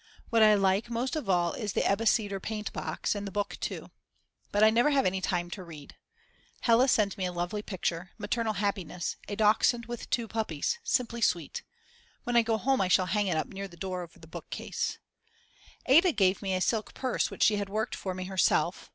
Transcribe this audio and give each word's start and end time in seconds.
What 0.31 0.41
I 0.41 0.55
like 0.55 0.89
most 0.89 1.15
of 1.15 1.29
all 1.29 1.53
is 1.53 1.73
the 1.73 1.85
Ebeseder 1.87 2.39
paint 2.41 2.73
box, 2.73 3.13
and 3.13 3.27
the 3.27 3.31
book 3.31 3.59
too. 3.61 3.91
But 4.51 4.63
I 4.63 4.71
never 4.71 4.89
have 4.89 5.05
any 5.05 5.21
time 5.21 5.51
to 5.51 5.63
read. 5.63 5.95
Hella 6.61 6.87
sent 6.87 7.19
me 7.19 7.25
a 7.27 7.31
lovely 7.31 7.61
picture: 7.61 8.09
Maternal 8.17 8.53
Happiness, 8.53 9.17
a 9.27 9.35
dachshund 9.35 9.85
with 9.85 10.09
two 10.09 10.27
puppies, 10.27 10.79
simply 10.83 11.21
sweet. 11.21 11.61
When 12.23 12.35
I 12.35 12.41
go 12.41 12.57
home 12.57 12.81
I 12.81 12.87
shall 12.87 13.05
hang 13.13 13.27
it 13.27 13.37
up 13.37 13.49
near 13.49 13.67
the 13.67 13.77
door 13.77 14.01
over 14.01 14.17
the 14.17 14.25
bookcase. 14.25 14.97
Ada 15.85 16.13
gave 16.13 16.41
me 16.41 16.55
a 16.55 16.61
silk 16.61 16.95
purse 16.95 17.29
which 17.29 17.43
she 17.43 17.57
had 17.57 17.69
worked 17.69 17.93
for 17.93 18.15
me 18.15 18.23
herself. 18.23 18.89